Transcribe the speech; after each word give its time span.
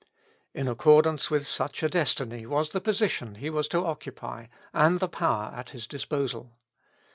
In 0.55 0.67
accordance 0.67 1.29
with 1.29 1.45
such 1.45 1.83
a 1.83 1.87
destiny 1.87 2.47
was 2.47 2.71
the 2.71 2.81
position 2.81 3.35
he 3.35 3.51
was 3.51 3.67
to 3.67 3.85
occupy, 3.85 4.47
and 4.73 4.99
the 4.99 5.07
power 5.07 5.53
at 5.55 5.69
his 5.69 5.85
disposal. 5.85 6.53